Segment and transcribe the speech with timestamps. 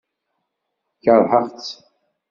[1.03, 1.69] Keṛheɣ-tt.